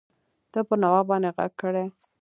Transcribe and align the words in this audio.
ده 0.51 0.59
پر 0.67 0.77
نواب 0.83 1.05
باندي 1.09 1.29
ږغ 1.35 1.51
کړی. 1.61 1.85